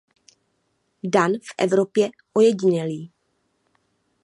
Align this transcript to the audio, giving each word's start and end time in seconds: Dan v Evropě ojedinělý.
Dan 1.03 1.31
v 1.39 1.47
Evropě 1.57 2.09
ojedinělý. 2.33 3.11